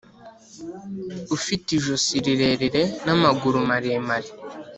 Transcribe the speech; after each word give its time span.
ufite 1.35 1.67
ijosi 1.77 2.13
rirerire 2.25 2.83
n'amaguru 3.05 3.57
maremare, 3.69 4.29